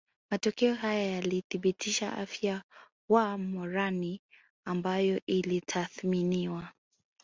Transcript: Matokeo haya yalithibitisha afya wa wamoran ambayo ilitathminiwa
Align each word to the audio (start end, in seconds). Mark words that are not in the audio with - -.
Matokeo 0.29 0.73
haya 0.75 1.07
yalithibitisha 1.13 2.13
afya 2.17 2.63
wa 3.09 3.23
wamoran 3.23 4.17
ambayo 4.65 5.21
ilitathminiwa 5.25 6.71